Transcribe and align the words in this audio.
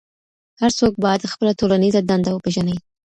هر 0.61 0.71
څوک 0.79 0.93
بايد 1.03 1.31
خپله 1.33 1.51
ټولنيزه 1.59 2.01
دنده 2.09 2.31
وپېژني. 2.33 2.75